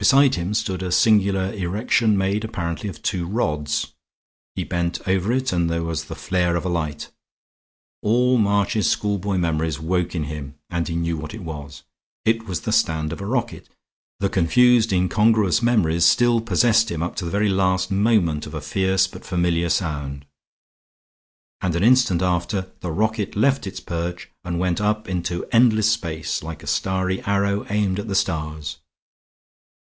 [0.00, 3.94] Beside him stood a singular erection made apparently of two rods.
[4.54, 7.10] He bent over it and there was the flare of a light;
[8.00, 11.82] all March's schoolboy memories woke in him, and he knew what it was.
[12.24, 13.68] It was the stand of a rocket.
[14.20, 19.08] The confused, incongruous memories still possessed him up to the very moment of a fierce
[19.08, 20.26] but familiar sound;
[21.60, 26.40] and an instant after the rocket left its perch and went up into endless space
[26.40, 28.78] like a starry arrow aimed at the stars.